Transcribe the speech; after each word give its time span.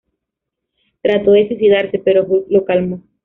Trató 1.03 1.31
de 1.33 1.47
suicidarse, 1.47 1.99
pero 1.99 2.25
Hulk 2.25 2.47
lo 2.49 2.65
calmó. 2.65 3.03